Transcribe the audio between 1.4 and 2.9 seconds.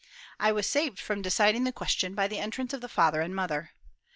the question by the entrance of the